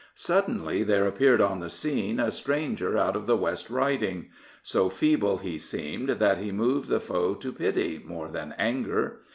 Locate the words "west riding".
3.37-4.31